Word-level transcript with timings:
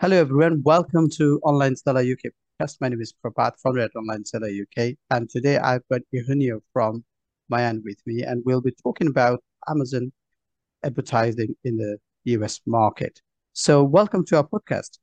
Hello, 0.00 0.16
everyone. 0.16 0.62
Welcome 0.62 1.10
to 1.16 1.40
Online 1.42 1.74
Seller 1.74 2.02
UK 2.02 2.30
podcast. 2.30 2.76
My 2.80 2.88
name 2.88 3.00
is 3.00 3.12
Prabhat, 3.12 3.54
founder 3.60 3.80
at 3.80 3.96
Online 3.96 4.24
Seller 4.24 4.46
UK. 4.46 4.94
And 5.10 5.28
today 5.28 5.58
I've 5.58 5.82
got 5.90 6.02
Eugenio 6.12 6.60
from 6.72 7.02
Mayan 7.48 7.82
with 7.84 7.98
me, 8.06 8.22
and 8.22 8.40
we'll 8.46 8.60
be 8.60 8.70
talking 8.80 9.08
about 9.08 9.42
Amazon 9.68 10.12
advertising 10.84 11.56
in 11.64 11.78
the 11.78 11.98
US 12.26 12.60
market. 12.64 13.20
So, 13.54 13.82
welcome 13.82 14.24
to 14.26 14.36
our 14.36 14.46
podcast. 14.46 14.98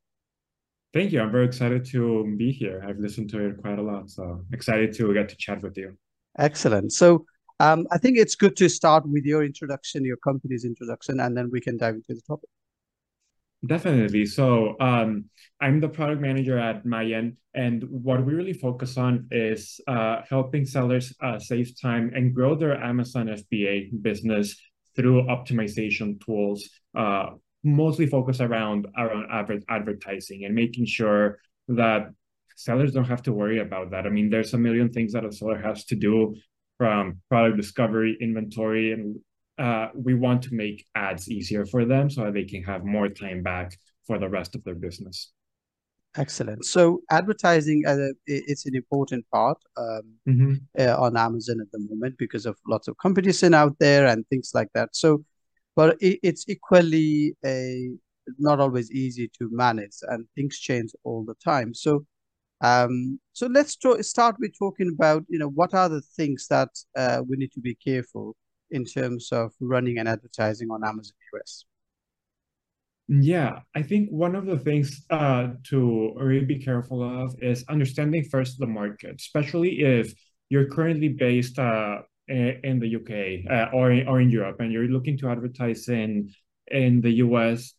Thank 0.94 1.12
you. 1.12 1.20
I'm 1.20 1.30
very 1.34 1.46
excited 1.46 1.84
to 1.88 2.34
be 2.38 2.54
here. 2.54 2.82
I've 2.88 3.00
listened 3.00 3.30
to 3.32 3.48
it 3.48 3.62
quite 3.62 3.80
a 3.80 3.82
lot, 3.82 4.10
so 4.10 4.46
excited 4.54 4.94
to 4.94 5.14
get 5.14 5.28
to 5.28 5.36
chat 5.36 5.62
with 5.62 5.78
you. 5.78 5.98
Excellent. 6.40 6.94
So, 6.94 7.26
um, 7.60 7.86
I 7.92 7.98
think 7.98 8.18
it's 8.18 8.36
good 8.36 8.56
to 8.56 8.70
start 8.70 9.06
with 9.06 9.26
your 9.26 9.44
introduction, 9.44 10.06
your 10.06 10.22
company's 10.24 10.64
introduction, 10.64 11.20
and 11.20 11.36
then 11.36 11.50
we 11.52 11.60
can 11.60 11.76
dive 11.76 11.96
into 11.96 12.14
the 12.14 12.22
topic. 12.22 12.50
Definitely. 13.64 14.26
So 14.26 14.76
um, 14.80 15.26
I'm 15.60 15.80
the 15.80 15.90
product 15.90 16.22
manager 16.22 16.58
at 16.58 16.86
Mayan, 16.86 17.38
and 17.54 17.84
what 17.90 18.26
we 18.26 18.34
really 18.34 18.54
focus 18.54 18.98
on 18.98 19.28
is 19.32 19.80
uh, 19.88 20.22
helping 20.30 20.66
sellers 20.66 21.14
uh, 21.22 21.40
save 21.40 21.80
time 21.80 22.12
and 22.16 22.34
grow 22.34 22.56
their 22.56 22.76
Amazon 22.82 23.28
FBA 23.28 24.02
business 24.02 24.60
through 24.96 25.24
optimization 25.24 26.24
tools, 26.24 26.70
uh, 26.96 27.28
mostly 27.64 28.06
focused 28.06 28.42
around 28.42 28.88
around 28.98 29.26
adver- 29.32 29.64
advertising 29.70 30.46
and 30.46 30.54
making 30.54 30.86
sure 30.86 31.40
that 31.68 32.10
sellers 32.56 32.94
don't 32.94 33.06
have 33.06 33.24
to 33.24 33.34
worry 33.34 33.60
about 33.60 33.92
that. 33.92 34.06
I 34.06 34.10
mean, 34.10 34.30
there's 34.30 34.54
a 34.54 34.58
million 34.58 34.92
things 34.92 35.14
that 35.14 35.26
a 35.26 35.32
seller 35.32 35.58
has 35.58 35.86
to 35.86 35.96
do 35.96 36.36
from 36.78 37.22
product 37.30 37.58
discovery, 37.58 38.18
inventory, 38.22 38.92
and 38.92 39.18
uh, 39.58 39.88
we 39.94 40.14
want 40.14 40.42
to 40.44 40.54
make 40.54 40.86
ads 40.96 41.30
easier 41.30 41.66
for 41.66 41.86
them 41.86 42.10
so 42.10 42.32
they 42.32 42.44
can 42.44 42.64
have 42.64 42.84
more 42.84 43.10
time 43.10 43.42
back 43.42 43.78
for 44.06 44.20
the 44.20 44.30
rest 44.30 44.56
of 44.56 44.64
their 44.64 44.76
business. 44.76 45.32
Excellent. 46.18 46.64
So 46.66 47.02
advertising, 47.12 47.84
uh, 47.86 48.14
it's 48.26 48.66
an 48.66 48.76
important 48.76 49.26
part 49.34 49.58
um, 49.76 50.02
mm-hmm. 50.28 50.54
uh, 50.80 50.96
on 50.98 51.18
Amazon 51.18 51.60
at 51.60 51.72
the 51.72 51.80
moment 51.90 52.16
because 52.18 52.46
of 52.46 52.56
lots 52.68 52.88
of 52.88 52.96
competition 52.98 53.54
out 53.54 53.76
there 53.80 54.06
and 54.06 54.26
things 54.28 54.52
like 54.54 54.70
that. 54.76 54.96
So, 54.96 55.26
but 55.76 55.98
it, 56.00 56.20
it's 56.24 56.48
equally 56.48 57.36
a 57.46 57.90
not 58.40 58.62
always 58.62 58.92
easy 58.92 59.30
to 59.38 59.50
manage, 59.52 59.98
and 60.04 60.26
things 60.36 60.58
change 60.58 60.92
all 61.04 61.26
the 61.26 61.36
time. 61.36 61.74
So, 61.74 62.06
um, 62.62 63.20
so 63.34 63.48
let's 63.48 63.78
start 64.02 64.38
with 64.40 64.58
talking 64.58 64.96
about 64.98 65.26
you 65.28 65.38
know 65.38 65.50
what 65.50 65.74
are 65.74 65.90
the 65.90 66.02
things 66.02 66.48
that 66.50 66.70
uh, 66.96 67.24
we 67.28 67.36
need 67.36 67.52
to 67.52 67.60
be 67.60 67.76
careful 67.76 68.38
in 68.76 68.86
terms 68.86 69.30
of 69.32 69.54
running 69.60 69.98
and 69.98 70.08
advertising 70.08 70.70
on 70.72 70.84
Amazon 70.84 71.16
US? 71.34 71.66
Yeah, 73.08 73.60
I 73.76 73.84
think 73.84 74.10
one 74.10 74.36
of 74.36 74.46
the 74.46 74.58
things 74.58 75.06
uh, 75.12 75.50
to 75.70 76.14
really 76.18 76.46
be 76.46 76.60
careful 76.60 77.04
of 77.04 77.36
is 77.42 77.64
understanding 77.70 78.24
first 78.24 78.60
the 78.60 78.66
market, 78.66 79.16
especially 79.20 79.82
if 79.82 80.14
you're 80.50 80.70
currently 80.70 81.10
based 81.10 81.60
uh, 81.60 82.00
in 82.28 82.80
the 82.80 82.96
UK 82.96 83.46
uh, 83.52 83.76
or, 83.76 83.92
or 84.08 84.22
in 84.22 84.30
Europe 84.32 84.60
and 84.60 84.72
you're 84.72 84.88
looking 84.88 85.18
to 85.20 85.30
advertise 85.30 85.88
in, 85.88 86.32
in 86.68 87.02
the 87.02 87.12
US. 87.26 87.74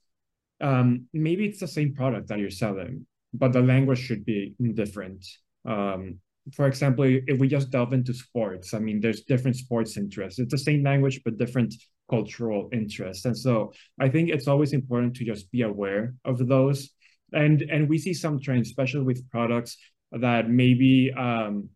Um, 0.61 1.06
maybe 1.12 1.47
it's 1.47 1.61
the 1.61 1.69
same 1.69 1.94
product 1.94 2.28
that 2.28 2.39
you're 2.39 2.50
selling, 2.50 3.06
but 3.34 3.52
the 3.52 3.62
language 3.62 3.98
should 3.98 4.24
be 4.24 4.55
different. 4.74 5.27
Um, 5.64 6.20
for 6.55 6.66
example, 6.66 7.05
if 7.05 7.39
we 7.39 7.48
just 7.48 7.70
delve 7.70 7.92
into 7.92 8.14
sports, 8.14 8.75
I 8.75 8.78
mean, 8.78 9.00
there's 9.00 9.22
different 9.22 9.56
sports 9.56 9.97
interests. 9.97 10.39
It's 10.39 10.52
the 10.52 10.58
same 10.58 10.83
language, 10.83 11.20
but 11.25 11.39
different 11.39 11.75
cultural 12.08 12.69
interests. 12.72 13.25
And 13.25 13.36
so 13.36 13.72
I 14.00 14.08
think 14.08 14.30
it's 14.30 14.47
always 14.47 14.72
important 14.72 15.17
to 15.17 15.24
just 15.24 15.50
be 15.50 15.62
aware 15.62 16.14
of 16.24 16.47
those. 16.47 16.91
And 17.33 17.62
and 17.62 17.89
we 17.89 17.98
see 17.98 18.14
some 18.14 18.41
trends, 18.41 18.69
especially 18.69 19.02
with 19.02 19.28
products 19.30 19.77
that 20.12 20.48
maybe 20.48 21.12
um, 21.12 21.69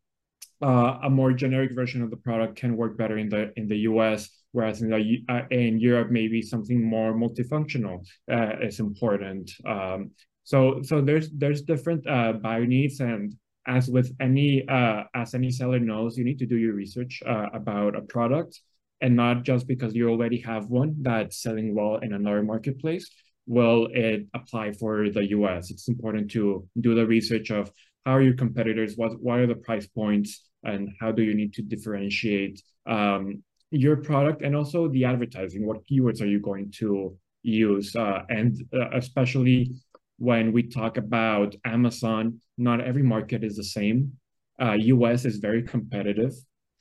uh, 0.63 0.99
a 1.03 1.11
more 1.11 1.33
generic 1.33 1.73
version 1.75 2.03
of 2.03 2.11
the 2.11 2.17
product 2.17 2.57
can 2.57 2.77
work 2.77 2.97
better 2.97 3.19
in 3.19 3.29
the 3.29 3.53
in 3.57 3.67
the 3.67 3.79
US, 3.91 4.31
whereas 4.53 4.83
in 4.83 4.91
the 4.91 5.25
uh, 5.29 5.43
in 5.51 5.81
Europe 5.81 6.11
maybe 6.11 6.43
something 6.43 6.85
more 6.85 7.13
multifunctional 7.13 8.07
uh, 8.31 8.53
is 8.63 8.79
important. 8.79 9.51
Um, 9.67 10.13
so 10.45 10.83
so 10.83 11.01
there's 11.01 11.31
there's 11.31 11.63
different 11.63 12.07
uh, 12.07 12.35
buyer 12.35 12.67
needs 12.67 13.01
and 13.01 13.35
as 13.67 13.89
with 13.89 14.15
any 14.21 14.67
uh, 14.69 15.05
as 15.15 15.35
any 15.35 15.51
seller 15.51 15.79
knows, 15.79 16.17
you 16.17 16.25
need 16.25 16.39
to 16.39 16.47
do 16.47 16.57
your 16.57 16.75
research 16.75 17.23
uh, 17.27 17.47
about 17.53 17.97
a 17.97 18.03
product, 18.03 18.61
and 19.01 19.15
not 19.15 19.45
just 19.45 19.67
because 19.67 19.95
you 19.95 20.09
already 20.09 20.41
have 20.41 20.67
one 20.67 20.97
that's 21.03 21.43
selling 21.43 21.75
well 21.75 21.97
in 21.97 22.13
another 22.13 22.43
marketplace 22.43 23.11
will 23.47 23.89
it 23.93 24.27
apply 24.35 24.71
for 24.73 25.11
the 25.11 25.31
US. 25.31 25.71
It's 25.71 25.89
important 25.89 26.31
to 26.33 26.67
do 26.81 26.95
the 26.95 27.07
research 27.07 27.51
of 27.51 27.71
how 28.07 28.13
are 28.13 28.23
your 28.23 28.35
competitors, 28.35 28.95
what 28.97 29.21
what 29.21 29.41
are 29.41 29.47
the 29.47 29.57
price 29.57 29.87
points, 29.87 30.49
and 30.63 30.91
how 31.01 31.11
do 31.13 31.23
you 31.23 31.35
need 31.35 31.53
to 31.55 31.63
differentiate 31.63 32.63
um, 32.87 33.43
your 33.71 33.97
product, 33.97 34.43
and 34.43 34.55
also 34.57 34.89
the 34.89 35.05
advertising. 35.05 35.67
What 35.67 35.85
keywords 35.87 36.23
are 36.23 36.27
you 36.35 36.41
going 36.41 36.73
to 36.79 37.17
use, 37.43 37.97
uh, 37.97 38.23
and 38.29 38.57
uh, 38.73 38.91
especially 38.93 39.73
when 40.19 40.53
we 40.53 40.63
talk 40.63 40.97
about 40.99 41.57
Amazon, 41.65 42.41
not 42.61 42.81
every 42.81 43.03
market 43.03 43.43
is 43.43 43.57
the 43.57 43.65
same. 43.65 44.13
Uh, 44.61 44.73
US 44.73 45.25
is 45.25 45.39
very 45.39 45.63
competitive, 45.63 46.33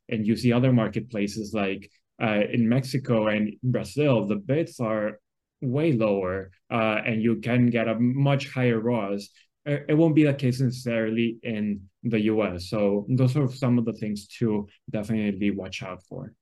and 0.10 0.28
you 0.28 0.36
see 0.36 0.52
other 0.52 0.74
marketplaces 0.74 1.54
like 1.54 1.90
uh, 2.22 2.42
in 2.52 2.68
Mexico 2.68 3.28
and 3.28 3.54
Brazil, 3.64 4.28
the 4.28 4.36
bids 4.36 4.80
are 4.80 5.20
way 5.62 5.94
lower, 5.94 6.52
uh, 6.70 6.98
and 7.06 7.22
you 7.22 7.38
can 7.38 7.70
get 7.70 7.88
a 7.88 7.96
much 8.00 8.50
higher 8.50 8.80
ROAS. 8.80 9.30
It 9.66 9.98
won't 9.98 10.16
be 10.16 10.24
the 10.24 10.34
case 10.34 10.60
necessarily 10.60 11.38
in 11.44 11.82
the 12.04 12.22
US. 12.32 12.70
So 12.70 13.06
those 13.10 13.36
are 13.38 13.52
some 13.52 13.78
of 13.78 13.86
the 13.86 13.94
things 13.94 14.28
to 14.40 14.68
definitely 14.90 15.52
watch 15.52 15.84
out 15.84 16.02
for. 16.08 16.34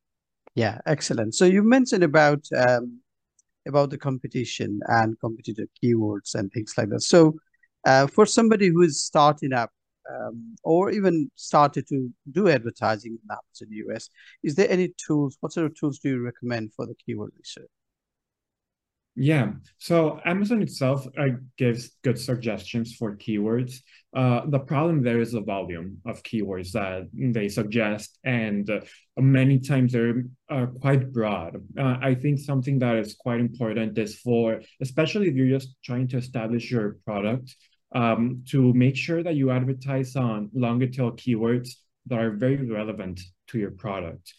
Yeah, 0.55 0.79
excellent. 0.85 1.35
So 1.35 1.45
you 1.45 1.61
mentioned 1.61 2.03
about 2.03 2.43
um, 2.55 3.01
about 3.67 3.89
the 3.89 3.97
competition 3.97 4.79
and 4.87 5.19
competitive 5.19 5.67
keywords 5.83 6.35
and 6.35 6.51
things 6.51 6.73
like 6.77 6.89
that. 6.89 7.01
So, 7.01 7.35
uh, 7.87 8.05
for 8.05 8.25
somebody 8.25 8.67
who 8.67 8.81
is 8.81 9.01
starting 9.01 9.53
up 9.53 9.71
um, 10.11 10.55
or 10.63 10.91
even 10.91 11.31
started 11.35 11.87
to 11.87 12.09
do 12.31 12.49
advertising 12.49 13.13
in 13.13 13.29
Amazon 13.31 13.93
US, 13.93 14.09
is 14.43 14.55
there 14.55 14.69
any 14.69 14.93
tools? 15.05 15.37
What 15.39 15.53
sort 15.53 15.67
of 15.67 15.79
tools 15.79 15.99
do 15.99 16.09
you 16.09 16.21
recommend 16.21 16.73
for 16.75 16.85
the 16.85 16.95
keyword 16.95 17.31
research? 17.37 17.69
Yeah, 19.19 19.53
so 19.79 20.19
Amazon 20.25 20.61
itself 20.61 21.07
uh, 21.17 21.29
gives 21.57 21.97
good 22.03 22.19
suggestions 22.19 22.95
for 22.95 23.17
keywords. 23.17 23.79
Uh, 24.15 24.41
the 24.45 24.59
problem 24.59 25.01
there 25.01 25.19
is 25.19 25.31
the 25.31 25.41
volume 25.41 25.97
of 26.05 26.21
keywords 26.21 26.71
that 26.73 27.09
they 27.13 27.49
suggest, 27.49 28.19
and 28.23 28.69
uh, 28.69 28.81
many 29.17 29.57
times 29.57 29.93
they're 29.93 30.23
uh, 30.51 30.67
quite 30.81 31.11
broad. 31.11 31.55
Uh, 31.75 31.97
I 31.99 32.13
think 32.13 32.37
something 32.37 32.77
that 32.77 32.97
is 32.97 33.15
quite 33.15 33.39
important 33.39 33.97
is 33.97 34.19
for, 34.19 34.61
especially 34.81 35.29
if 35.29 35.35
you're 35.35 35.57
just 35.57 35.75
trying 35.83 36.07
to 36.09 36.17
establish 36.17 36.69
your 36.69 36.97
product, 37.03 37.55
um, 37.93 38.43
to 38.49 38.73
make 38.73 38.95
sure 38.95 39.23
that 39.23 39.35
you 39.35 39.51
advertise 39.51 40.15
on 40.15 40.49
longer 40.53 40.87
tail 40.87 41.11
keywords 41.11 41.69
that 42.07 42.19
are 42.19 42.31
very 42.31 42.69
relevant 42.69 43.21
to 43.47 43.59
your 43.59 43.71
product. 43.71 44.33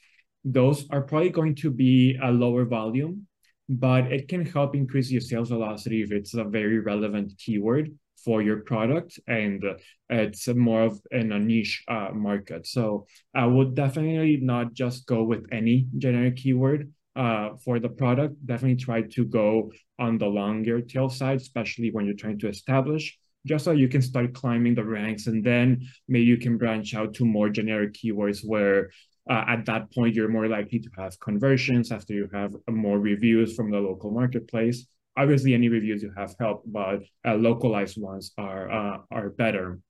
Those 0.45 0.87
are 0.91 1.03
probably 1.03 1.31
going 1.31 1.55
to 1.57 1.71
be 1.71 2.19
a 2.23 2.31
lower 2.31 2.65
volume 2.65 3.27
but 3.69 4.11
it 4.11 4.29
can 4.29 4.45
help 4.47 4.75
increase 4.75 5.11
your 5.11 5.21
sales 5.21 5.51
velocity 5.51 6.03
if 6.03 6.11
it's 6.11 6.35
a 6.35 6.45
very 6.45 6.79
relevant 6.79 7.33
keyword 7.39 7.97
for 8.25 8.43
your 8.43 8.61
product 8.61 9.21
and 9.29 9.63
it's 10.09 10.49
more 10.49 10.83
of 10.83 11.01
in 11.11 11.33
a 11.33 11.39
niche 11.39 11.85
uh, 11.89 12.11
market. 12.13 12.67
So 12.67 13.07
I 13.35 13.47
would 13.47 13.75
definitely 13.75 14.39
not 14.39 14.73
just 14.73 15.07
go 15.07 15.23
with 15.23 15.47
any 15.53 15.87
generic 15.99 16.37
keyword 16.37 16.93
uh, 17.15 17.51
for 17.65 17.79
the 17.79 17.89
product. 17.89 18.35
Definitely 18.45 18.77
try 18.77 19.03
to 19.03 19.25
go 19.25 19.71
on 19.99 20.19
the 20.19 20.27
longer 20.27 20.81
tail 20.81 21.11
side, 21.11 21.37
especially 21.37 21.91
when 21.91 22.07
you're 22.07 22.15
trying 22.15 22.39
to 22.41 22.49
establish, 22.49 23.19
just 23.49 23.65
so 23.65 23.73
you 23.73 23.89
can 23.89 24.03
start 24.03 24.35
climbing 24.35 24.75
the 24.75 24.85
ranks 24.85 25.27
and 25.27 25.43
then 25.43 25.87
maybe 26.07 26.25
you 26.25 26.37
can 26.37 26.59
branch 26.59 26.95
out 26.95 27.15
to 27.15 27.25
more 27.25 27.49
generic 27.49 27.95
keywords 27.95 28.41
where 28.45 28.91
uh, 29.29 29.45
at 29.47 29.67
that 29.67 29.93
point, 29.93 30.15
you're 30.15 30.29
more 30.29 30.49
likely 30.49 30.79
to 30.79 30.91
have 30.97 31.19
conversions 31.21 31.93
after 31.93 32.15
you 32.15 32.29
have 32.33 32.55
more 32.71 32.99
reviews 32.99 33.55
from 33.55 33.71
the 33.71 33.79
local 33.79 34.11
marketplace. 34.11 34.87
Obviously, 35.17 35.53
any 35.53 35.69
reviews 35.69 36.03
you 36.03 36.13
have 36.17 36.35
help, 36.41 36.63
but 36.67 37.03
uh, 37.27 37.35
localized 37.35 38.01
ones 38.01 38.33
are 38.39 38.71
uh, 38.71 38.99
are 39.11 39.31
better. 39.31 39.81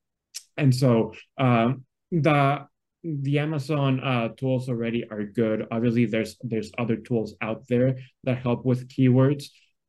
And 0.57 0.75
so 0.75 1.15
um, 1.37 1.85
the 2.11 2.67
the 3.05 3.39
Amazon 3.39 4.01
uh, 4.01 4.29
tools 4.31 4.69
already 4.69 5.09
are 5.09 5.23
good. 5.23 5.67
Obviously, 5.71 6.07
there's 6.07 6.37
there's 6.43 6.73
other 6.77 6.97
tools 6.97 7.35
out 7.41 7.63
there 7.69 7.99
that 8.25 8.39
help 8.39 8.65
with 8.65 8.89
keywords. 8.89 9.45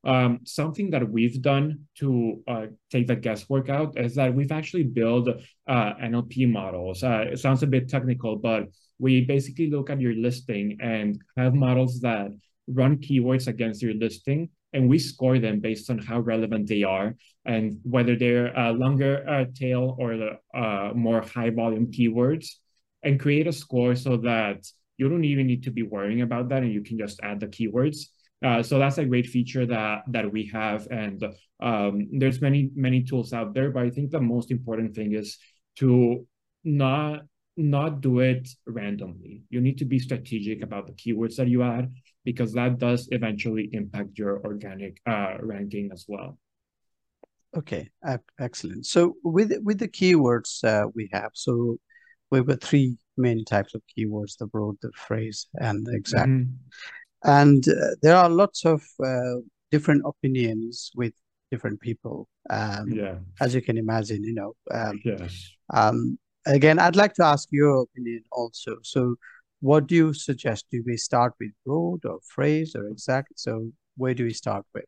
Um, 0.06 0.40
something 0.46 0.92
that 0.92 1.10
we've 1.10 1.42
done 1.42 1.82
to 1.96 2.42
uh, 2.48 2.66
take 2.90 3.08
the 3.08 3.16
guesswork 3.16 3.70
out 3.70 4.00
is 4.00 4.16
that 4.16 4.34
we've 4.34 4.52
actually 4.52 4.84
built 4.84 5.28
uh, 5.28 5.94
NLP 6.02 6.50
models. 6.50 7.04
Uh, 7.04 7.26
it 7.32 7.40
sounds 7.40 7.64
a 7.64 7.68
bit 7.68 7.90
technical, 7.90 8.38
but 8.38 8.70
we 8.98 9.22
basically 9.22 9.70
look 9.70 9.90
at 9.90 10.00
your 10.00 10.14
listing 10.14 10.78
and 10.82 11.20
have 11.38 11.54
models 11.54 12.00
that 12.02 12.32
run 12.68 12.98
keywords 12.98 13.48
against 13.48 13.82
your 13.82 13.94
listing 13.94 14.50
and 14.74 14.88
we 14.88 15.00
score 15.00 15.40
them 15.40 15.60
based 15.60 15.90
on 15.90 15.98
how 15.98 16.20
relevant 16.20 16.68
they 16.68 16.84
are 16.84 17.16
and 17.46 17.80
whether 17.84 18.16
they're 18.16 18.54
a 18.56 18.72
longer 18.72 19.28
uh, 19.28 19.46
tail 19.56 19.96
or 19.98 20.18
the 20.18 20.32
uh, 20.54 20.92
more 20.94 21.22
high 21.22 21.50
volume 21.50 21.88
keywords 21.92 22.56
and 23.04 23.20
create 23.20 23.48
a 23.48 23.54
score 23.54 23.96
so 23.96 24.18
that 24.18 24.68
you 24.98 25.10
don't 25.10 25.24
even 25.24 25.48
need 25.48 25.64
to 25.64 25.72
be 25.72 25.82
worrying 25.82 26.22
about 26.22 26.50
that 26.50 26.62
and 26.62 26.74
you 26.74 26.84
can 26.84 26.98
just 26.98 27.20
add 27.24 27.40
the 27.40 27.48
keywords 27.48 28.08
uh, 28.46 28.64
so 28.64 28.80
that's 28.80 28.98
a 28.98 29.06
great 29.06 29.28
feature 29.28 29.66
that 29.66 30.04
that 30.08 30.32
we 30.32 30.46
have 30.46 30.88
and 30.92 31.24
um, 31.62 32.08
there's 32.14 32.42
many 32.42 32.72
many 32.76 33.04
tools 33.04 33.34
out 33.34 33.54
there 33.54 33.72
but 33.72 33.84
i 33.84 33.90
think 33.90 34.12
the 34.12 34.22
most 34.22 34.52
important 34.52 34.96
thing 34.96 35.14
is 35.14 35.38
to 35.76 36.26
not 36.64 37.22
not 37.58 38.00
do 38.00 38.20
it 38.20 38.48
randomly 38.66 39.44
you 39.50 39.60
need 39.60 39.78
to 39.78 39.86
be 39.86 40.00
strategic 40.00 40.64
about 40.64 40.88
the 40.88 40.94
keywords 40.94 41.36
that 41.36 41.48
you 41.48 41.62
add 41.64 41.92
because 42.26 42.54
that 42.54 42.78
does 42.78 43.08
eventually 43.12 43.70
impact 43.74 44.18
your 44.18 44.40
organic 44.46 45.02
uh, 45.08 45.36
ranking 45.42 45.90
as 45.92 46.06
well. 46.08 46.38
Okay, 47.58 47.90
excellent. 48.40 48.86
So 48.86 49.16
with 49.24 49.52
with 49.64 49.80
the 49.80 49.88
keywords 49.88 50.64
uh, 50.64 50.88
we 50.94 51.10
have, 51.12 51.32
so 51.34 51.78
we 52.30 52.38
have 52.38 52.62
three 52.62 52.98
main 53.18 53.44
types 53.46 53.74
of 53.74 53.82
keywords: 53.92 54.38
the 54.38 54.46
broad, 54.46 54.76
the 54.82 54.92
phrase, 54.96 55.48
and 55.60 55.86
the 55.86 55.96
exact. 55.96 56.28
Mm 56.28 56.46
-hmm. 56.46 56.99
And 57.24 57.68
uh, 57.68 57.96
there 58.02 58.16
are 58.16 58.30
lots 58.30 58.66
of 58.66 58.84
uh, 59.04 59.36
different 59.72 60.04
opinions 60.06 60.92
with 60.96 61.14
different 61.52 61.80
people. 61.82 62.28
Um, 62.50 62.92
yeah. 62.92 63.16
As 63.42 63.54
you 63.56 63.62
can 63.62 63.78
imagine, 63.78 64.24
you 64.24 64.34
know. 64.34 64.54
Um, 64.72 65.02
yes. 65.04 65.52
Um, 65.74 66.18
again, 66.46 66.80
I'd 66.80 66.96
like 66.96 67.14
to 67.16 67.26
ask 67.26 67.48
your 67.52 67.84
opinion 67.84 68.24
also. 68.32 68.78
So 68.84 69.16
what 69.62 69.88
do 69.88 69.96
you 69.96 70.14
suggest? 70.14 70.66
Do 70.72 70.84
we 70.86 70.98
start 70.98 71.34
with 71.40 71.52
broad 71.66 72.06
or 72.06 72.20
phrase 72.24 72.76
or 72.76 72.88
exact? 72.88 73.34
So 73.36 73.72
where 73.98 74.14
do 74.14 74.24
we 74.24 74.34
start 74.34 74.66
with? 74.74 74.86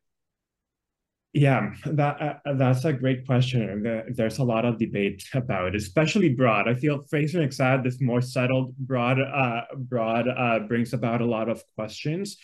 Yeah, 1.34 1.72
that 1.86 2.42
uh, 2.46 2.54
that's 2.56 2.84
a 2.84 2.92
great 2.92 3.26
question. 3.26 4.04
There's 4.10 4.40
a 4.40 4.44
lot 4.44 4.66
of 4.66 4.78
debate 4.78 5.24
about, 5.34 5.76
especially 5.76 6.30
broad. 6.34 6.68
I 6.68 6.74
feel 6.76 7.02
phrase 7.10 7.36
and 7.36 7.44
exact 7.44 7.86
this 7.86 8.02
more 8.02 8.22
settled. 8.22 8.76
Broad, 8.78 9.18
uh, 9.22 9.62
broad 9.76 10.28
uh, 10.28 10.60
brings 10.68 10.92
about 10.92 11.22
a 11.22 11.26
lot 11.26 11.48
of 11.48 11.64
questions. 11.76 12.38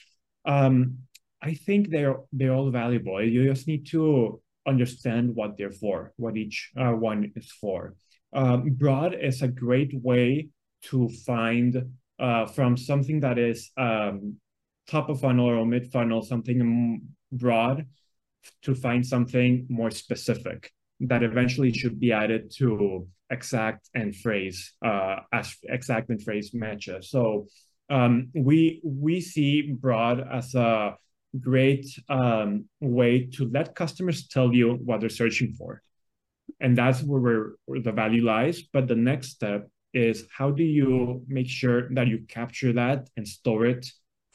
Um, 0.46 1.00
I 1.42 1.54
think 1.54 1.90
they're 1.90 2.16
they're 2.32 2.54
all 2.54 2.72
valuable. 2.72 3.22
You 3.22 3.50
just 3.54 3.68
need 3.68 3.88
to 3.88 4.42
understand 4.66 5.36
what 5.36 5.58
they're 5.58 5.72
for, 5.72 6.14
what 6.16 6.38
each 6.38 6.72
uh, 6.78 6.92
one 6.92 7.34
is 7.36 7.52
for. 7.52 7.94
Um, 8.32 8.70
broad 8.72 9.14
is 9.14 9.42
a 9.42 9.48
great 9.50 9.94
way 9.94 10.48
to 10.84 11.10
find 11.26 11.92
uh, 12.20 12.46
from 12.46 12.78
something 12.78 13.20
that 13.20 13.38
is 13.38 13.70
um, 13.78 14.38
top 14.88 15.10
of 15.10 15.20
funnel 15.20 15.48
or 15.48 15.66
mid 15.66 15.92
funnel, 15.92 16.22
something 16.22 17.02
broad, 17.32 17.86
to 18.64 18.76
find 18.76 19.06
something 19.06 19.66
more 19.70 19.92
specific 19.92 20.72
that 21.00 21.24
eventually 21.24 21.72
should 21.72 22.00
be 22.00 22.12
added 22.12 22.52
to 22.58 23.08
exact 23.30 23.90
and 23.94 24.16
phrase 24.16 24.74
uh, 24.86 25.18
as 25.32 25.56
exact 25.64 26.10
and 26.10 26.24
phrase 26.24 26.54
matches. 26.54 27.10
So 27.10 27.48
um, 27.90 28.30
we 28.34 28.82
we 28.84 29.22
see 29.22 29.72
broad 29.72 30.26
as 30.32 30.56
a 30.56 30.96
great 31.40 31.86
um, 32.10 32.66
way 32.82 33.28
to 33.34 33.50
let 33.50 33.76
customers 33.76 34.28
tell 34.28 34.54
you 34.54 34.74
what 34.74 35.02
they're 35.02 35.10
searching 35.10 35.54
for, 35.54 35.82
and 36.60 36.78
that's 36.78 37.02
where, 37.04 37.54
where 37.66 37.82
the 37.82 37.92
value 37.92 38.24
lies. 38.24 38.64
But 38.64 38.88
the 38.88 38.96
next 38.96 39.30
step 39.30 39.70
is 39.94 40.26
how 40.36 40.52
do 40.52 40.64
you 40.64 41.24
make 41.28 41.50
sure 41.50 41.90
that 41.94 42.08
you 42.08 42.26
capture 42.28 42.74
that 42.74 43.10
and 43.16 43.28
store 43.28 43.66
it 43.66 43.86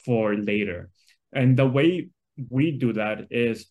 for 0.05 0.35
later? 0.35 0.89
And 1.33 1.57
the 1.57 1.67
way 1.67 2.09
we 2.49 2.71
do 2.71 2.93
that 2.93 3.27
is 3.31 3.67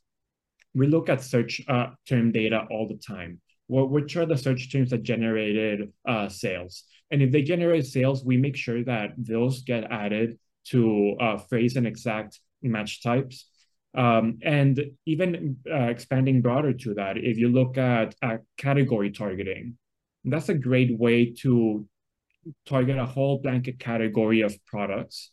we 0.74 0.86
look 0.86 1.08
at 1.08 1.22
search 1.22 1.60
uh, 1.68 1.88
term 2.08 2.32
data 2.32 2.66
all 2.70 2.88
the 2.88 2.96
time. 2.96 3.40
Well, 3.68 3.88
which 3.88 4.16
are 4.16 4.26
the 4.26 4.36
search 4.36 4.70
terms 4.72 4.90
that 4.90 5.02
generated 5.02 5.92
uh, 6.06 6.28
sales? 6.28 6.84
And 7.10 7.22
if 7.22 7.30
they 7.30 7.42
generate 7.42 7.86
sales, 7.86 8.24
we 8.24 8.36
make 8.36 8.56
sure 8.56 8.82
that 8.84 9.12
those 9.16 9.62
get 9.62 9.84
added 9.90 10.38
to 10.68 11.16
uh, 11.20 11.36
phrase 11.38 11.76
and 11.76 11.86
exact 11.86 12.40
match 12.62 13.02
types. 13.02 13.46
Um, 13.94 14.38
and 14.42 14.82
even 15.06 15.58
uh, 15.70 15.84
expanding 15.84 16.40
broader 16.40 16.72
to 16.72 16.94
that, 16.94 17.18
if 17.18 17.36
you 17.36 17.48
look 17.48 17.76
at, 17.76 18.14
at 18.22 18.40
category 18.56 19.10
targeting, 19.10 19.76
that's 20.24 20.48
a 20.48 20.54
great 20.54 20.98
way 20.98 21.32
to 21.42 21.86
target 22.66 22.96
a 22.96 23.06
whole 23.06 23.38
blanket 23.38 23.78
category 23.78 24.40
of 24.40 24.54
products. 24.64 25.30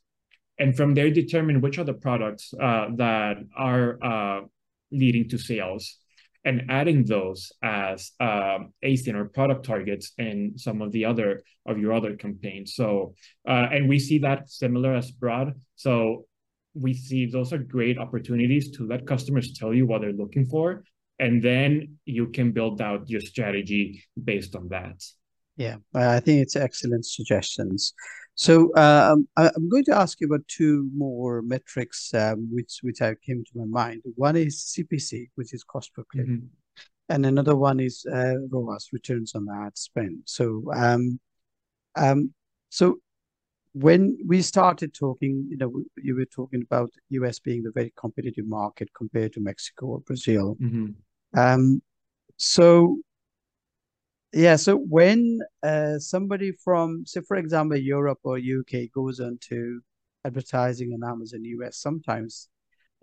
And 0.57 0.75
from 0.75 0.93
there, 0.93 1.09
determine 1.09 1.61
which 1.61 1.77
are 1.77 1.85
the 1.85 1.93
products 1.93 2.53
uh, 2.53 2.87
that 2.97 3.37
are 3.55 3.97
uh, 4.03 4.41
leading 4.91 5.29
to 5.29 5.37
sales 5.37 5.97
and 6.45 6.63
adding 6.69 7.03
those 7.03 7.51
as 7.61 8.11
uh, 8.19 8.59
ASIN 8.83 9.15
or 9.15 9.25
product 9.25 9.65
targets 9.65 10.13
in 10.17 10.53
some 10.57 10.81
of 10.81 10.91
the 10.91 11.05
other 11.05 11.43
of 11.65 11.77
your 11.77 11.93
other 11.93 12.15
campaigns. 12.15 12.75
So, 12.75 13.13
uh, 13.47 13.67
and 13.71 13.89
we 13.89 13.99
see 13.99 14.19
that 14.19 14.49
similar 14.49 14.95
as 14.95 15.11
broad. 15.11 15.53
So 15.75 16.25
we 16.73 16.93
see 16.93 17.25
those 17.25 17.51
are 17.51 17.57
great 17.57 17.97
opportunities 17.97 18.71
to 18.77 18.87
let 18.87 19.05
customers 19.05 19.53
tell 19.53 19.73
you 19.73 19.85
what 19.85 20.01
they're 20.01 20.13
looking 20.13 20.45
for 20.45 20.83
and 21.19 21.43
then 21.43 21.97
you 22.05 22.27
can 22.27 22.51
build 22.51 22.81
out 22.81 23.09
your 23.09 23.21
strategy 23.21 24.03
based 24.23 24.55
on 24.55 24.67
that 24.69 25.03
yeah 25.57 25.75
i 25.93 26.19
think 26.19 26.41
it's 26.41 26.55
excellent 26.55 27.05
suggestions 27.05 27.93
so 28.39 28.53
um, 28.75 29.27
i'm 29.37 29.69
going 29.69 29.83
to 29.83 29.95
ask 29.95 30.21
you 30.21 30.27
about 30.27 30.47
two 30.47 30.89
more 30.95 31.41
metrics 31.41 32.13
um, 32.13 32.47
which 32.51 32.79
which 32.81 33.01
I 33.01 33.15
came 33.25 33.43
to 33.43 33.51
my 33.59 33.65
mind 33.65 34.01
one 34.15 34.37
is 34.37 34.55
cpc 34.73 35.29
which 35.35 35.53
is 35.53 35.63
cost 35.63 35.93
per 35.93 36.03
click 36.11 36.27
mm-hmm. 36.27 36.45
and 37.09 37.25
another 37.25 37.55
one 37.55 37.79
is 37.79 38.05
uh, 38.11 38.35
ROAS, 38.49 38.89
returns 38.93 39.35
on 39.35 39.47
ad 39.63 39.77
spend 39.77 40.19
so 40.25 40.63
um, 40.73 41.19
um, 41.95 42.33
so 42.69 42.99
when 43.73 44.17
we 44.25 44.41
started 44.41 44.93
talking, 44.93 45.47
you 45.49 45.57
know, 45.57 45.83
you 45.97 46.15
were 46.15 46.25
talking 46.25 46.61
about 46.61 46.89
US 47.09 47.39
being 47.39 47.65
a 47.67 47.71
very 47.71 47.93
competitive 47.95 48.47
market 48.47 48.89
compared 48.95 49.33
to 49.33 49.41
Mexico 49.41 49.85
or 49.87 49.99
Brazil. 49.99 50.57
Mm-hmm. 50.61 51.39
Um, 51.39 51.81
so 52.37 52.97
yeah, 54.33 54.55
so 54.57 54.77
when 54.77 55.39
uh, 55.63 55.97
somebody 55.97 56.51
from, 56.63 57.03
say, 57.05 57.21
for 57.27 57.37
example, 57.37 57.77
Europe 57.77 58.19
or 58.23 58.37
UK 58.37 58.91
goes 58.93 59.19
into 59.19 59.81
advertising 60.23 60.91
on 60.93 61.09
Amazon 61.09 61.43
US, 61.43 61.77
sometimes 61.77 62.49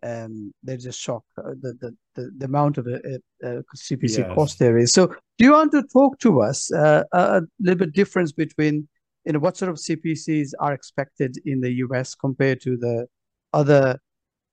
um, 0.02 0.52
there's 0.62 0.86
a 0.86 0.92
shock 0.92 1.24
uh, 1.38 1.50
the, 1.60 1.74
the, 1.80 1.96
the, 2.14 2.30
the 2.36 2.44
amount 2.44 2.78
of 2.78 2.86
a, 2.86 3.00
a 3.42 3.62
CPC 3.76 4.18
yes. 4.18 4.34
cost 4.34 4.58
there 4.58 4.78
is. 4.78 4.92
So, 4.92 5.06
do 5.06 5.44
you 5.44 5.52
want 5.52 5.72
to 5.72 5.82
talk 5.92 6.18
to 6.20 6.42
us 6.42 6.70
uh, 6.72 7.02
a 7.12 7.42
little 7.60 7.78
bit 7.78 7.92
difference 7.92 8.32
between 8.32 8.88
you 9.24 9.32
know 9.32 9.38
what 9.38 9.56
sort 9.56 9.70
of 9.70 9.76
CPCs 9.76 10.50
are 10.60 10.72
expected 10.72 11.36
in 11.44 11.60
the 11.60 11.72
US 11.86 12.14
compared 12.14 12.60
to 12.60 12.76
the 12.76 13.06
other 13.52 13.98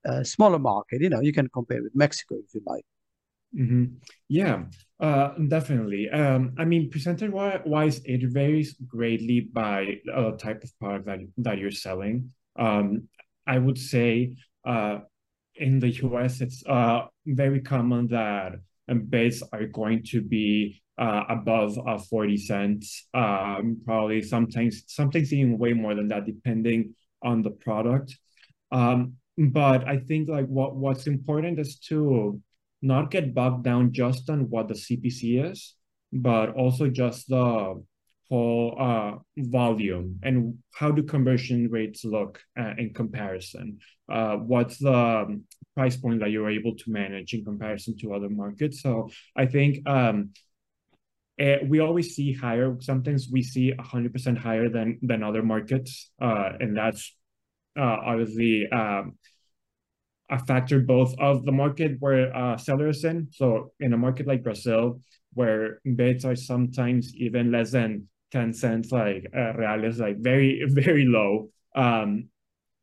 uh, 0.08 0.24
smaller 0.24 0.60
market? 0.60 1.02
You 1.02 1.10
know, 1.10 1.22
you 1.22 1.34
can 1.34 1.50
compare 1.50 1.84
with 1.84 1.94
Mexico 1.94 2.36
if 2.36 2.54
you 2.54 2.62
like. 2.66 2.86
Mm-hmm. 3.58 3.86
Yeah, 4.30 4.64
uh, 5.00 5.30
definitely. 5.48 6.10
Um, 6.10 6.56
I 6.58 6.66
mean, 6.66 6.90
percentage 6.90 7.32
wise, 7.32 8.02
it 8.04 8.22
varies 8.32 8.76
greatly 8.88 9.42
by 9.42 9.98
uh, 10.14 10.32
type 10.32 10.64
of 10.64 10.80
product 10.80 11.06
that, 11.06 11.20
that 11.38 11.58
you're 11.60 11.72
selling. 11.72 12.32
Um, 12.58 13.10
I 13.46 13.60
would 13.60 13.78
say 13.78 14.38
uh, 14.66 15.00
in 15.56 15.80
the 15.80 15.90
US, 15.90 16.42
it's 16.42 16.64
uh, 16.66 17.06
very 17.28 17.62
common 17.62 18.08
that 18.08 18.54
bids 19.10 19.44
are 19.54 19.66
going 19.68 20.04
to 20.04 20.22
be 20.22 20.82
uh, 20.98 21.24
above 21.30 21.78
uh, 21.88 21.98
40 21.98 22.38
cents, 22.38 23.08
um, 23.14 23.82
probably 23.86 24.22
sometimes, 24.22 24.84
sometimes 24.88 25.32
even 25.32 25.58
way 25.58 25.74
more 25.74 25.94
than 25.96 26.08
that, 26.08 26.26
depending 26.26 26.96
on 27.24 27.42
the 27.44 27.52
product. 27.52 28.18
Um, 28.72 29.14
but 29.38 29.88
I 29.88 29.98
think 29.98 30.30
like 30.30 30.48
what 30.48 30.76
what's 30.76 31.08
important 31.08 31.60
is 31.60 31.80
to 31.90 32.40
not 32.84 33.10
get 33.10 33.34
bogged 33.34 33.64
down 33.64 33.94
just 33.94 34.30
on 34.30 34.50
what 34.50 34.68
the 34.68 34.74
CPC 34.76 35.50
is, 35.50 35.76
but 36.12 36.54
also 36.54 36.90
just 36.90 37.30
the 37.30 37.82
whole 38.30 38.76
uh, 38.80 39.12
volume 39.38 40.20
and 40.24 40.58
how 40.74 40.92
do 40.92 41.04
conversion 41.04 41.70
rates 41.70 42.04
look 42.04 42.42
uh, 42.60 42.74
in 42.78 42.94
comparison? 42.94 43.80
Uh, 44.12 44.36
what's 44.38 44.78
the 44.78 45.42
price 45.76 45.96
point 45.98 46.20
that 46.20 46.32
you're 46.32 46.50
able 46.50 46.76
to 46.76 46.92
manage 46.92 47.34
in 47.34 47.46
comparison 47.46 47.98
to 47.98 48.14
other 48.14 48.30
markets? 48.30 48.82
So 48.82 49.10
I 49.36 49.46
think 49.46 49.88
um, 49.88 50.32
eh, 51.40 51.60
we 51.68 51.80
always 51.80 52.16
see 52.16 52.34
higher. 52.34 52.76
Sometimes 52.82 53.28
we 53.32 53.44
see 53.44 53.72
100% 53.74 54.38
higher 54.38 54.68
than 54.70 55.00
than 55.02 55.24
other 55.24 55.44
markets, 55.44 56.12
uh, 56.22 56.50
and 56.60 56.76
that's 56.76 57.16
uh, 57.78 57.98
obviously 58.06 58.68
um, 58.70 59.18
a 60.30 60.40
factor 60.46 60.80
both 60.80 61.14
of 61.20 61.46
the 61.46 61.52
market 61.52 61.98
where 62.00 62.36
uh, 62.36 62.58
sellers 62.58 63.04
in. 63.04 63.28
So 63.32 63.72
in 63.80 63.94
a 63.94 63.98
market 63.98 64.28
like 64.28 64.44
Brazil, 64.44 65.00
where 65.34 65.80
bids 65.96 66.26
are 66.26 66.36
sometimes 66.36 67.14
even 67.16 67.52
less 67.52 67.72
than 67.72 68.08
10 68.32 68.54
cents, 68.54 68.92
like 68.92 69.28
uh, 69.36 69.54
reales, 69.54 70.00
like 70.00 70.18
very, 70.20 70.64
very 70.70 71.06
low. 71.06 71.50
Um, 71.76 72.30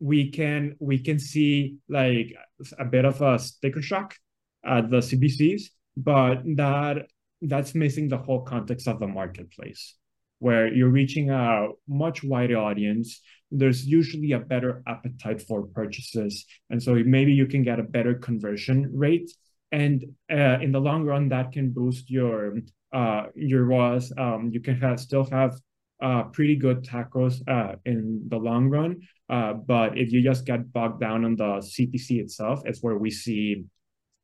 we 0.00 0.30
can 0.30 0.76
we 0.80 0.98
can 0.98 1.18
see 1.18 1.76
like 1.88 2.34
a 2.78 2.86
bit 2.86 3.04
of 3.04 3.20
a 3.20 3.38
sticker 3.38 3.82
shock 3.82 4.16
at 4.64 4.88
the 4.90 4.98
CPCs, 4.98 5.64
but 5.96 6.42
that 6.56 7.06
that's 7.42 7.74
missing 7.74 8.08
the 8.08 8.16
whole 8.16 8.42
context 8.42 8.88
of 8.88 8.98
the 8.98 9.06
marketplace 9.06 9.96
where 10.40 10.72
you're 10.72 10.90
reaching 10.90 11.30
a 11.30 11.68
much 11.86 12.24
wider 12.24 12.58
audience. 12.58 13.20
There's 13.50 13.86
usually 13.86 14.32
a 14.32 14.40
better 14.40 14.82
appetite 14.86 15.42
for 15.42 15.66
purchases. 15.66 16.44
And 16.70 16.82
so 16.82 16.94
maybe 16.94 17.32
you 17.32 17.46
can 17.46 17.62
get 17.62 17.78
a 17.78 17.84
better 17.84 18.14
conversion 18.14 18.90
rate. 18.92 19.30
And 19.72 20.04
uh, 20.30 20.58
in 20.60 20.72
the 20.72 20.80
long 20.80 21.04
run, 21.04 21.28
that 21.28 21.52
can 21.52 21.70
boost 21.70 22.10
your 22.10 22.58
uh, 22.92 23.26
your 23.36 23.64
ROAS. 23.64 24.12
Um, 24.18 24.50
you 24.52 24.60
can 24.60 24.80
have 24.80 24.98
still 24.98 25.24
have 25.30 25.54
uh, 26.02 26.24
pretty 26.24 26.56
good 26.56 26.82
TACoS 26.82 27.46
uh, 27.48 27.76
in 27.84 28.24
the 28.28 28.36
long 28.36 28.68
run. 28.68 29.02
Uh, 29.28 29.52
but 29.52 29.96
if 29.96 30.10
you 30.12 30.22
just 30.22 30.44
get 30.44 30.72
bogged 30.72 31.00
down 31.00 31.24
on 31.24 31.36
the 31.36 31.60
CPC 31.60 32.20
itself, 32.20 32.62
it's 32.64 32.82
where 32.82 32.96
we 32.96 33.10
see 33.10 33.64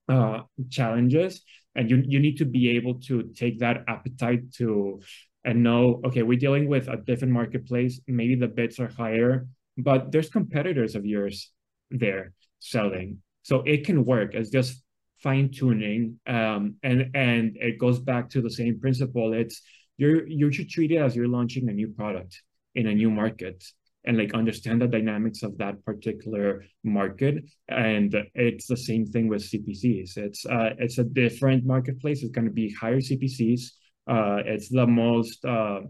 uh, 0.08 0.40
challenges. 0.70 1.42
And 1.74 1.90
you, 1.90 2.02
you 2.06 2.18
need 2.18 2.38
to 2.38 2.44
be 2.44 2.70
able 2.70 2.94
to 3.02 3.30
take 3.36 3.58
that 3.60 3.84
appetite 3.86 4.52
to 4.54 5.00
and 5.46 5.62
know, 5.62 6.00
okay, 6.04 6.22
we're 6.22 6.38
dealing 6.38 6.68
with 6.68 6.88
a 6.88 6.96
different 6.96 7.32
marketplace. 7.32 8.00
Maybe 8.06 8.34
the 8.34 8.48
bids 8.48 8.78
are 8.80 8.88
higher, 8.88 9.46
but 9.78 10.10
there's 10.12 10.28
competitors 10.28 10.94
of 10.96 11.06
yours 11.06 11.52
there 11.90 12.32
selling. 12.58 13.22
So 13.42 13.62
it 13.62 13.86
can 13.86 14.04
work. 14.04 14.34
It's 14.34 14.50
just 14.50 14.82
fine 15.22 15.50
tuning. 15.50 16.18
Um, 16.26 16.74
and 16.82 17.10
and 17.14 17.56
it 17.60 17.78
goes 17.78 18.00
back 18.00 18.28
to 18.30 18.42
the 18.42 18.50
same 18.50 18.80
principle. 18.80 19.32
It's 19.32 19.62
you're 19.96 20.26
you 20.26 20.52
should 20.52 20.68
treat 20.68 20.90
it 20.90 20.98
as 20.98 21.14
you're 21.14 21.28
launching 21.28 21.68
a 21.68 21.72
new 21.72 21.88
product 21.88 22.42
in 22.74 22.88
a 22.88 22.94
new 22.94 23.10
market 23.10 23.64
and 24.04 24.18
like 24.18 24.34
understand 24.34 24.80
the 24.80 24.86
dynamics 24.86 25.42
of 25.42 25.56
that 25.58 25.84
particular 25.84 26.64
market 26.84 27.44
and 27.68 28.14
it's 28.34 28.66
the 28.66 28.76
same 28.76 29.04
thing 29.06 29.26
with 29.26 29.42
cpcs 29.42 30.16
it's 30.16 30.46
uh 30.46 30.70
it's 30.78 30.98
a 30.98 31.04
different 31.04 31.64
marketplace 31.64 32.22
it's 32.22 32.30
going 32.30 32.44
to 32.44 32.52
be 32.52 32.72
higher 32.74 33.00
cpcs 33.00 33.62
uh, 34.06 34.42
it's 34.44 34.68
the 34.68 34.86
most 34.86 35.44
uh, 35.44 35.80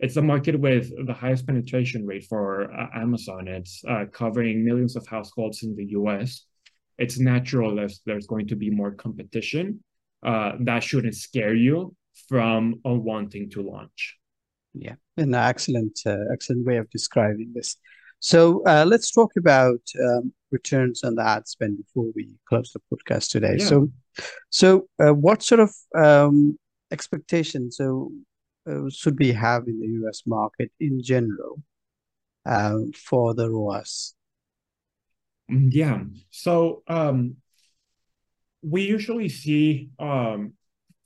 it's 0.00 0.14
the 0.14 0.22
market 0.22 0.58
with 0.58 0.90
the 1.06 1.12
highest 1.12 1.46
penetration 1.46 2.06
rate 2.06 2.24
for 2.24 2.72
uh, 2.72 2.86
Amazon. 2.94 3.46
It's 3.46 3.82
uh, 3.86 4.06
covering 4.10 4.64
millions 4.64 4.96
of 4.96 5.06
households 5.06 5.62
in 5.62 5.76
the 5.76 5.86
US. 5.90 6.46
It's 6.98 7.18
natural 7.18 7.76
that 7.76 7.92
there's 8.06 8.26
going 8.26 8.48
to 8.48 8.56
be 8.56 8.70
more 8.70 8.92
competition. 8.92 9.84
Uh, 10.24 10.52
that 10.60 10.82
shouldn't 10.82 11.14
scare 11.14 11.54
you 11.54 11.94
from 12.28 12.80
wanting 12.84 13.50
to 13.50 13.62
launch. 13.62 14.16
Yeah, 14.74 14.94
an 15.16 15.34
excellent, 15.34 15.98
uh, 16.06 16.16
excellent 16.32 16.66
way 16.66 16.76
of 16.76 16.90
describing 16.90 17.52
this. 17.54 17.76
So 18.20 18.62
let's 18.66 19.10
talk 19.10 19.32
about 19.38 19.80
um, 19.98 20.32
returns 20.50 21.02
on 21.04 21.14
the 21.14 21.26
ad 21.26 21.48
spend 21.48 21.78
before 21.78 22.10
we 22.14 22.36
close 22.48 22.72
the 22.72 22.80
podcast 22.92 23.30
today. 23.30 23.56
Yeah. 23.58 23.64
So, 23.64 23.90
so 24.50 24.86
what 24.98 25.42
sort 25.42 25.60
of 25.60 25.74
um, 25.94 26.58
expectations 26.90 27.76
so 27.76 28.10
uh, 28.68 28.88
should 28.90 29.18
we 29.18 29.32
have 29.32 29.66
in 29.66 29.80
the 29.80 30.06
US 30.06 30.22
market 30.26 30.70
in 30.80 31.02
general 31.02 31.62
um, 32.46 32.92
for 32.92 33.34
the 33.34 33.48
ROAS? 33.48 34.14
Mm, 35.50 35.68
yeah. 35.72 36.02
So 36.30 36.82
um, 36.88 37.36
we 38.62 38.82
usually 38.82 39.28
see 39.28 39.90
um, 39.98 40.52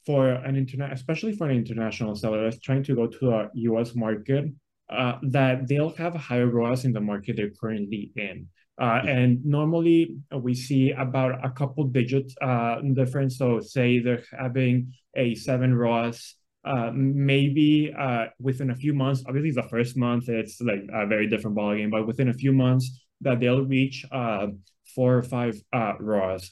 for 0.04 0.28
an 0.28 0.56
internet, 0.56 0.92
especially 0.92 1.32
for 1.32 1.48
an 1.48 1.56
international 1.56 2.14
seller 2.14 2.44
that's 2.44 2.60
trying 2.60 2.84
to 2.84 2.94
go 2.94 3.06
to 3.06 3.30
a 3.30 3.50
US 3.54 3.94
market, 3.94 4.46
uh, 4.90 5.18
that 5.22 5.66
they'll 5.66 5.94
have 5.96 6.14
higher 6.14 6.46
ROAS 6.46 6.84
in 6.84 6.92
the 6.92 7.00
market 7.00 7.36
they're 7.36 7.50
currently 7.50 8.10
in. 8.16 8.48
Uh, 8.80 9.00
and 9.06 9.44
normally 9.44 10.16
uh, 10.34 10.38
we 10.38 10.54
see 10.54 10.90
about 10.90 11.44
a 11.44 11.50
couple 11.50 11.84
digits 11.84 12.34
uh, 12.42 12.80
difference. 12.94 13.38
So 13.38 13.60
say 13.60 14.00
they're 14.00 14.24
having 14.36 14.92
a 15.16 15.34
seven 15.36 15.74
ROAS, 15.74 16.34
uh, 16.64 16.90
maybe 16.92 17.94
uh, 17.96 18.26
within 18.40 18.70
a 18.70 18.74
few 18.74 18.92
months, 18.92 19.22
obviously 19.28 19.52
the 19.52 19.68
first 19.68 19.96
month, 19.96 20.28
it's 20.28 20.60
like 20.60 20.82
a 20.92 21.06
very 21.06 21.28
different 21.28 21.56
ballgame, 21.56 21.90
but 21.90 22.06
within 22.06 22.30
a 22.30 22.34
few 22.34 22.52
months 22.52 23.00
that 23.20 23.38
they'll 23.38 23.64
reach 23.64 24.04
uh, 24.10 24.48
four 24.94 25.16
or 25.16 25.22
five 25.22 25.54
ROAS 26.00 26.50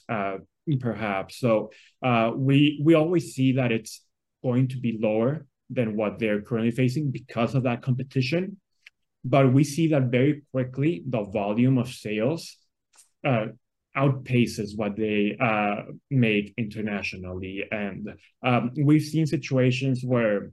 perhaps. 0.79 1.39
So 1.39 1.71
we, 2.35 2.81
we 2.83 2.93
always 2.93 3.33
see 3.33 3.53
that 3.53 3.73
it's 3.73 4.01
going 4.41 4.69
to 4.69 4.77
be 4.77 4.97
lower 5.01 5.45
than 5.69 5.97
what 5.97 6.19
they're 6.19 6.41
currently 6.41 6.71
facing 6.71 7.11
because 7.11 7.55
of 7.55 7.63
that 7.63 7.81
competition. 7.81 8.57
But 9.25 9.53
we 9.53 9.63
see 9.63 9.87
that 9.89 10.03
very 10.03 10.43
quickly 10.51 11.03
the 11.07 11.23
volume 11.23 11.77
of 11.77 11.87
sales 11.87 12.57
uh, 13.25 13.47
outpaces 13.95 14.77
what 14.77 14.95
they 14.95 15.37
uh, 15.39 15.83
make 16.09 16.53
internationally. 16.57 17.63
And 17.71 18.13
um, 18.43 18.71
we've 18.75 19.03
seen 19.03 19.25
situations 19.27 20.03
where 20.03 20.51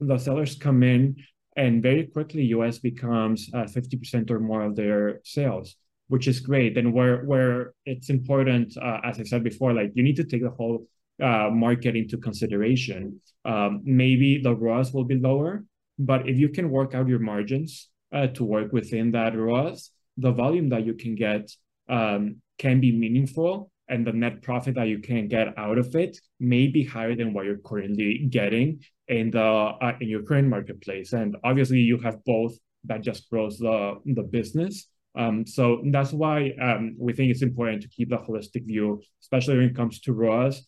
the 0.00 0.18
sellers 0.18 0.54
come 0.56 0.82
in 0.82 1.16
and 1.56 1.82
very 1.82 2.06
quickly 2.06 2.42
US 2.44 2.78
becomes 2.78 3.50
uh, 3.52 3.64
50% 3.64 4.30
or 4.30 4.38
more 4.38 4.62
of 4.62 4.76
their 4.76 5.20
sales, 5.24 5.74
which 6.06 6.28
is 6.28 6.38
great. 6.40 6.78
And 6.78 6.92
where, 6.92 7.24
where 7.24 7.74
it's 7.84 8.10
important, 8.10 8.76
uh, 8.78 9.00
as 9.04 9.18
I 9.18 9.24
said 9.24 9.42
before, 9.42 9.72
like 9.72 9.90
you 9.94 10.04
need 10.04 10.16
to 10.16 10.24
take 10.24 10.42
the 10.42 10.50
whole 10.50 10.86
uh, 11.20 11.50
market 11.52 11.96
into 11.96 12.16
consideration. 12.16 13.20
Um, 13.44 13.82
maybe 13.84 14.40
the 14.40 14.54
ROAS 14.54 14.92
will 14.92 15.04
be 15.04 15.16
lower, 15.16 15.64
but 15.98 16.28
if 16.28 16.38
you 16.38 16.48
can 16.48 16.70
work 16.70 16.94
out 16.94 17.08
your 17.08 17.18
margins 17.18 17.88
uh, 18.12 18.26
to 18.28 18.44
work 18.44 18.72
within 18.72 19.12
that 19.12 19.36
ROAS, 19.36 19.90
the 20.16 20.32
volume 20.32 20.68
that 20.70 20.84
you 20.84 20.94
can 20.94 21.14
get 21.14 21.50
um, 21.88 22.36
can 22.58 22.80
be 22.80 22.92
meaningful 22.92 23.70
and 23.88 24.06
the 24.06 24.12
net 24.12 24.42
profit 24.42 24.74
that 24.74 24.88
you 24.88 24.98
can 24.98 25.28
get 25.28 25.56
out 25.58 25.78
of 25.78 25.94
it 25.96 26.18
may 26.38 26.66
be 26.66 26.84
higher 26.84 27.14
than 27.14 27.32
what 27.32 27.46
you're 27.46 27.58
currently 27.58 28.26
getting 28.28 28.80
in 29.08 29.30
the 29.30 29.40
uh, 29.40 29.96
in 30.00 30.08
your 30.08 30.22
current 30.22 30.48
marketplace. 30.48 31.12
And 31.12 31.36
obviously 31.42 31.78
you 31.78 31.98
have 31.98 32.22
both 32.24 32.58
that 32.84 33.02
just 33.02 33.30
grows 33.30 33.58
the 33.58 33.98
the 34.04 34.22
business. 34.22 34.88
Um, 35.16 35.46
so 35.46 35.82
that's 35.90 36.12
why 36.12 36.52
um, 36.60 36.94
we 36.98 37.12
think 37.12 37.30
it's 37.30 37.42
important 37.42 37.82
to 37.82 37.88
keep 37.88 38.10
the 38.10 38.18
holistic 38.18 38.66
view 38.66 39.02
especially 39.22 39.56
when 39.56 39.70
it 39.70 39.74
comes 39.76 40.00
to 40.00 40.12
ROAS 40.12 40.66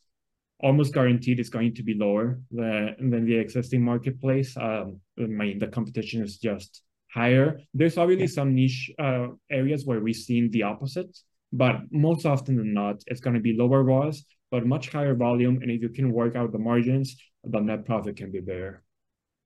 almost 0.62 0.92
guaranteed 0.92 1.40
it's 1.40 1.48
going 1.48 1.74
to 1.74 1.82
be 1.82 1.94
lower 1.94 2.40
than, 2.50 3.10
than 3.10 3.24
the 3.24 3.36
existing 3.36 3.82
marketplace. 3.82 4.56
Um, 4.56 5.00
I 5.18 5.22
mean 5.22 5.58
the 5.58 5.68
competition 5.68 6.22
is 6.22 6.38
just 6.38 6.82
higher. 7.12 7.60
There's 7.74 7.98
obviously 7.98 8.28
some 8.28 8.54
niche 8.54 8.90
uh, 8.98 9.28
areas 9.50 9.84
where 9.84 10.00
we've 10.00 10.16
seen 10.16 10.50
the 10.50 10.64
opposite, 10.64 11.16
but 11.52 11.76
most 11.90 12.26
often 12.26 12.56
than 12.56 12.72
not, 12.72 13.02
it's 13.06 13.20
going 13.20 13.34
to 13.34 13.40
be 13.40 13.56
lower 13.56 13.82
ROAS, 13.82 14.24
but 14.50 14.66
much 14.66 14.90
higher 14.90 15.14
volume. 15.14 15.58
And 15.62 15.70
if 15.70 15.82
you 15.82 15.88
can 15.88 16.12
work 16.12 16.36
out 16.36 16.52
the 16.52 16.58
margins, 16.58 17.16
the 17.44 17.60
net 17.60 17.84
profit 17.84 18.16
can 18.16 18.30
be 18.30 18.40
better. 18.40 18.82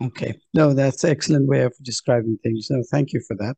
Okay. 0.02 0.34
No, 0.52 0.74
that's 0.74 1.04
excellent 1.04 1.46
way 1.48 1.62
of 1.62 1.72
describing 1.82 2.38
things. 2.42 2.66
So 2.66 2.82
thank 2.90 3.12
you 3.12 3.20
for 3.26 3.36
that. 3.36 3.56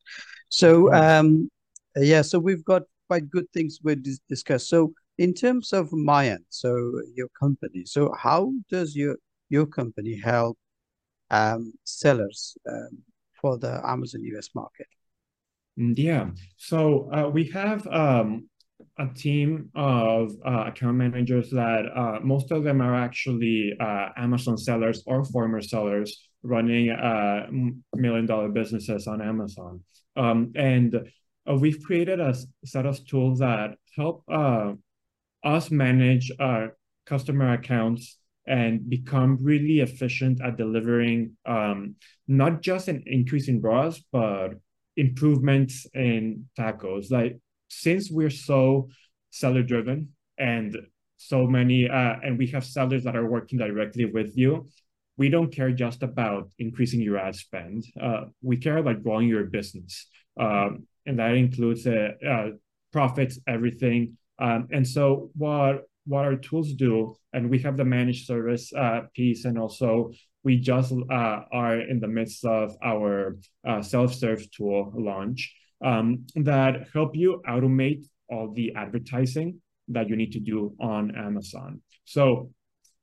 So, 0.49 0.93
um, 0.93 1.49
yeah, 1.97 2.23
so 2.23 2.39
we've 2.39 2.65
got 2.65 2.83
quite 3.09 3.31
good 3.31 3.51
things 3.53 3.79
we 3.83 3.95
dis- 3.97 4.21
discussed. 4.29 4.69
So 4.69 4.93
in 5.19 5.33
terms 5.33 5.73
of 5.73 5.93
Mayan, 5.93 6.45
so 6.51 7.01
your 7.15 7.29
company, 7.41 7.85
so 7.87 8.13
how 8.19 8.53
does 8.69 8.95
your 8.95 9.17
your 9.49 9.67
company 9.67 10.21
help 10.23 10.59
um, 11.31 11.73
sellers 11.85 12.57
um, 12.69 12.99
for 13.41 13.59
the 13.59 13.81
Amazon 13.85 14.23
US 14.25 14.51
market? 14.55 14.87
Mm, 15.79 15.95
yeah. 15.97 16.31
So 16.57 17.11
uh, 17.13 17.29
we 17.29 17.45
have 17.51 17.87
um, 17.87 18.49
a 18.99 19.07
team 19.07 19.71
of 19.75 20.33
uh, 20.45 20.65
account 20.67 20.97
managers 20.97 21.51
that 21.51 21.85
uh, 21.95 22.21
most 22.23 22.51
of 22.51 22.65
them 22.65 22.81
are 22.81 22.95
actually 22.95 23.75
uh, 23.79 24.09
Amazon 24.17 24.57
sellers 24.57 25.03
or 25.07 25.25
former 25.25 25.61
sellers 25.61 26.29
running 26.43 26.91
uh, 26.91 27.47
million 27.95 28.27
dollar 28.27 28.49
businesses 28.49 29.07
on 29.07 29.21
Amazon. 29.21 29.83
Um, 30.17 30.53
and 30.55 30.95
uh, 30.95 31.55
we've 31.55 31.83
created 31.83 32.21
a 32.21 32.35
set 32.65 32.87
of 32.87 33.05
tools 33.07 33.41
that 33.41 33.77
help 33.97 34.25
us 35.45 35.71
manage 35.71 36.33
our 36.39 36.77
customer 37.07 37.53
accounts 37.53 38.19
and 38.47 38.89
become 38.89 39.39
really 39.41 39.81
efficient 39.81 40.41
at 40.41 40.57
delivering 40.57 41.37
um, 41.47 41.97
not 42.29 42.63
just 42.63 42.89
an 42.89 43.03
increase 43.07 43.49
in 43.49 43.61
ROAS, 43.61 44.03
but 44.13 44.51
improvements 44.97 45.87
in 45.95 46.47
TACoS. 46.59 47.11
Like 47.11 47.39
since 47.69 48.11
we're 48.11 48.31
so 48.31 48.89
seller 49.31 49.63
driven 49.63 50.11
and 50.39 50.77
so 51.17 51.47
many, 51.47 51.89
uh, 51.89 52.15
and 52.23 52.39
we 52.39 52.47
have 52.49 52.65
sellers 52.65 53.05
that 53.05 53.17
are 53.17 53.27
working 53.27 53.59
directly 53.59 54.05
with 54.05 54.37
you, 54.37 54.69
we 55.17 55.29
don't 55.29 55.53
care 55.53 55.73
just 55.73 56.03
about 56.03 56.51
increasing 56.59 57.01
your 57.01 57.19
ad 57.19 57.35
spend. 57.35 57.85
Uh, 58.01 58.25
we 58.43 58.57
care 58.57 58.77
about 58.79 59.03
growing 59.03 59.29
your 59.29 59.45
business. 59.45 60.07
Um, 60.39 60.87
and 61.07 61.19
that 61.19 61.35
includes 61.35 61.87
uh, 61.87 62.11
uh 62.27 62.51
profits, 62.93 63.39
everything. 63.47 64.17
Um, 64.39 64.69
and 64.71 64.87
so 64.87 65.31
what 65.37 65.85
what 66.07 66.25
our 66.25 66.37
tools 66.37 66.73
do, 66.73 67.17
and 67.33 67.51
we 67.51 67.59
have 67.61 67.77
the 67.77 67.85
managed 67.85 68.27
service 68.27 68.73
uh, 68.73 69.03
piece, 69.15 69.45
and 69.45 69.59
also 69.59 70.13
we 70.45 70.57
just 70.59 70.93
uh, 70.93 71.41
are 71.53 71.81
in 71.81 71.99
the 72.01 72.09
midst 72.09 72.45
of 72.45 72.77
our 72.83 73.37
uh, 73.67 73.83
self-serve 73.83 74.49
tool 74.53 74.93
launch 74.95 75.55
um, 75.85 76.27
that 76.37 76.89
help 76.93 77.17
you 77.17 77.43
automate 77.49 78.07
all 78.31 78.53
the 78.53 78.75
advertising 78.75 79.61
that 79.89 80.09
you 80.09 80.17
need 80.17 80.33
to 80.33 80.41
do 80.41 80.75
on 80.81 81.15
Amazon. 81.17 81.81
So 82.05 82.51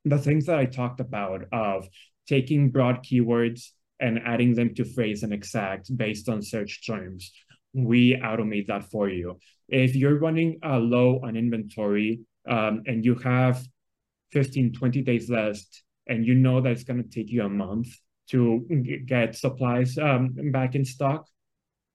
the 0.06 0.18
things 0.18 0.46
that 0.46 0.60
I 0.60 0.66
talked 0.66 1.00
about 1.00 1.46
of 1.52 1.88
taking 2.28 2.72
broad 2.72 3.04
keywords 3.04 3.70
and 4.00 4.20
adding 4.26 4.56
them 4.56 4.74
to 4.76 4.86
phrase 4.86 5.24
and 5.24 5.34
exact 5.34 5.96
based 5.96 6.30
on 6.30 6.42
search 6.42 6.86
terms, 6.86 7.32
we 7.74 8.16
automate 8.16 8.68
that 8.68 8.90
for 8.92 9.10
you. 9.10 9.40
If 9.70 9.96
you're 9.96 10.20
running 10.20 10.60
uh, 10.64 10.80
low 10.80 11.22
on 11.24 11.36
inventory 11.36 12.22
um, 12.48 12.84
and 12.86 13.04
you 13.06 13.16
have 13.16 13.66
15, 14.32 14.74
20 14.74 15.02
days 15.02 15.30
left, 15.30 15.84
and 16.08 16.26
you 16.26 16.36
know 16.36 16.62
that 16.62 16.72
it's 16.72 16.84
going 16.84 17.02
to 17.02 17.10
take 17.10 17.30
you 17.30 17.44
a 17.44 17.50
month 17.50 17.88
to 18.30 18.66
get 19.06 19.36
supplies 19.36 19.98
um, 19.98 20.34
back 20.52 20.76
in 20.76 20.86
stock, 20.86 21.28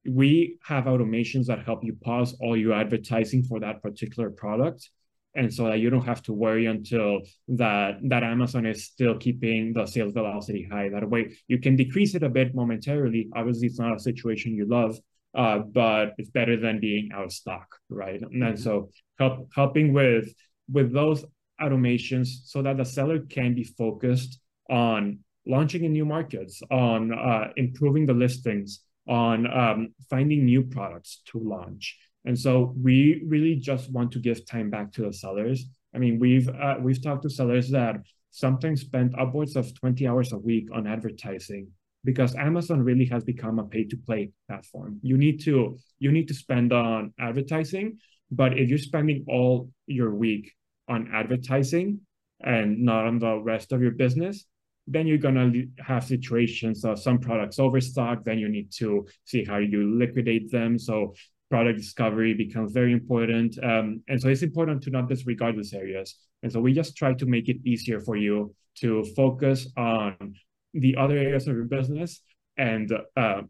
we 0.06 0.58
have 0.62 0.84
automations 0.84 1.46
that 1.46 1.64
help 1.64 1.84
you 1.84 1.96
pause 2.02 2.36
all 2.40 2.56
your 2.56 2.74
advertising 2.74 3.42
for 3.42 3.60
that 3.60 3.82
particular 3.82 4.30
product 4.30 4.88
and 5.34 5.52
so 5.52 5.64
that 5.64 5.78
you 5.78 5.90
don't 5.90 6.04
have 6.04 6.22
to 6.22 6.32
worry 6.32 6.66
until 6.66 7.20
that 7.48 7.98
that 8.02 8.22
Amazon 8.22 8.66
is 8.66 8.84
still 8.84 9.16
keeping 9.16 9.72
the 9.72 9.86
sales 9.86 10.12
velocity 10.12 10.66
high. 10.70 10.88
That 10.88 11.08
way, 11.08 11.36
you 11.46 11.58
can 11.58 11.76
decrease 11.76 12.14
it 12.14 12.22
a 12.22 12.28
bit 12.28 12.54
momentarily. 12.54 13.28
Obviously, 13.34 13.68
it's 13.68 13.78
not 13.78 13.96
a 13.96 14.00
situation 14.00 14.56
you 14.56 14.66
love, 14.66 14.98
uh, 15.34 15.58
but 15.58 16.14
it's 16.18 16.30
better 16.30 16.56
than 16.56 16.80
being 16.80 17.10
out 17.12 17.24
of 17.24 17.32
stock, 17.32 17.68
right? 17.88 18.20
Mm-hmm. 18.20 18.42
And 18.42 18.58
so, 18.58 18.90
help, 19.18 19.48
helping 19.54 19.92
with 19.92 20.32
with 20.70 20.92
those 20.92 21.24
automations 21.60 22.28
so 22.44 22.62
that 22.62 22.76
the 22.76 22.84
seller 22.84 23.20
can 23.20 23.54
be 23.54 23.64
focused 23.64 24.38
on 24.70 25.18
launching 25.46 25.84
in 25.84 25.92
new 25.92 26.04
markets, 26.04 26.62
on 26.70 27.12
uh, 27.12 27.48
improving 27.56 28.06
the 28.06 28.12
listings, 28.12 28.80
on 29.08 29.46
um, 29.52 29.94
finding 30.10 30.44
new 30.44 30.62
products 30.62 31.22
to 31.24 31.38
launch. 31.38 31.98
And 32.24 32.38
so 32.38 32.74
we 32.80 33.24
really 33.26 33.56
just 33.56 33.90
want 33.90 34.12
to 34.12 34.18
give 34.18 34.44
time 34.46 34.70
back 34.70 34.92
to 34.92 35.02
the 35.02 35.12
sellers. 35.12 35.64
I 35.94 35.98
mean, 35.98 36.18
we've 36.18 36.48
uh, 36.48 36.76
we've 36.80 37.02
talked 37.02 37.22
to 37.22 37.30
sellers 37.30 37.70
that 37.70 37.96
sometimes 38.30 38.82
spend 38.82 39.14
upwards 39.18 39.56
of 39.56 39.74
20 39.80 40.06
hours 40.06 40.32
a 40.32 40.38
week 40.38 40.68
on 40.74 40.86
advertising 40.86 41.68
because 42.04 42.34
Amazon 42.36 42.82
really 42.82 43.06
has 43.06 43.24
become 43.24 43.58
a 43.58 43.64
pay 43.64 43.84
to 43.84 43.96
play 43.96 44.30
platform. 44.46 45.00
You 45.02 45.16
need 45.16 45.40
to 45.44 45.78
you 45.98 46.12
need 46.12 46.28
to 46.28 46.34
spend 46.34 46.72
on 46.72 47.14
advertising, 47.18 47.98
but 48.30 48.58
if 48.58 48.68
you're 48.68 48.78
spending 48.78 49.24
all 49.28 49.70
your 49.86 50.14
week 50.14 50.52
on 50.88 51.10
advertising 51.12 52.00
and 52.40 52.80
not 52.80 53.06
on 53.06 53.18
the 53.18 53.38
rest 53.38 53.72
of 53.72 53.82
your 53.82 53.92
business, 53.92 54.44
then 54.86 55.06
you're 55.06 55.18
gonna 55.18 55.52
have 55.78 56.04
situations 56.04 56.84
of 56.84 56.98
some 56.98 57.18
products 57.18 57.58
overstock. 57.58 58.24
Then 58.24 58.38
you 58.38 58.48
need 58.48 58.72
to 58.72 59.06
see 59.24 59.44
how 59.44 59.58
you 59.58 59.94
liquidate 59.98 60.50
them. 60.50 60.78
So 60.78 61.14
product 61.50 61.78
discovery 61.78 62.34
becomes 62.34 62.72
very 62.72 62.92
important. 62.92 63.62
Um, 63.62 64.02
and 64.08 64.20
so 64.20 64.28
it's 64.28 64.42
important 64.42 64.82
to 64.82 64.90
not 64.90 65.08
disregard 65.08 65.56
these 65.56 65.72
areas. 65.72 66.16
And 66.42 66.52
so 66.52 66.60
we 66.60 66.72
just 66.72 66.96
try 66.96 67.14
to 67.14 67.26
make 67.26 67.48
it 67.48 67.58
easier 67.64 68.00
for 68.00 68.16
you 68.16 68.54
to 68.76 69.04
focus 69.16 69.68
on 69.76 70.34
the 70.74 70.96
other 70.96 71.16
areas 71.16 71.48
of 71.48 71.56
your 71.56 71.64
business 71.64 72.20
and 72.56 72.92
uh, 73.16 73.42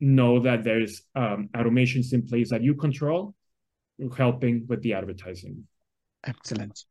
know 0.00 0.40
that 0.40 0.64
there's 0.64 1.02
um, 1.14 1.48
automations 1.54 2.12
in 2.12 2.26
place 2.26 2.50
that 2.50 2.62
you 2.62 2.74
control 2.74 3.34
helping 4.16 4.66
with 4.68 4.82
the 4.82 4.94
advertising. 4.94 5.66
Excellent. 6.26 6.84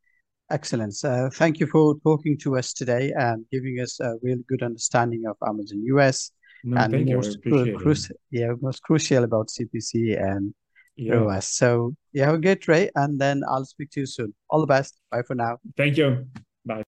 Excellent. 0.49 0.93
Uh, 1.03 1.29
thank 1.29 1.59
you 1.59 1.67
for 1.67 1.95
talking 2.03 2.37
to 2.39 2.57
us 2.57 2.73
today 2.73 3.11
and 3.15 3.45
giving 3.51 3.79
us 3.79 3.99
a 3.99 4.15
really 4.21 4.43
good 4.47 4.61
understanding 4.61 5.23
of 5.27 5.37
Amazon 5.47 5.81
US 5.85 6.31
no, 6.63 6.77
and 6.77 6.91
thank 6.91 7.09
most 7.09 7.41
you. 7.43 7.77
Cru- 7.77 8.15
yeah, 8.31 8.51
most 8.61 8.81
crucial 8.83 9.23
about 9.23 9.49
CPC 9.49 10.15
and 10.15 10.53
yeah. 10.95 11.13
ROAS. 11.13 11.47
So 11.47 11.95
you 12.11 12.23
have 12.23 12.35
a 12.35 12.37
great 12.37 12.61
day, 12.61 12.89
and 12.95 13.19
then 13.19 13.41
I'll 13.49 13.65
speak 13.65 13.89
to 13.91 14.01
you 14.01 14.05
soon. 14.05 14.33
All 14.49 14.61
the 14.61 14.67
best. 14.67 14.99
Bye 15.11 15.23
for 15.23 15.35
now. 15.35 15.57
Thank 15.75 15.97
you. 15.97 16.27
Bye. 16.65 16.81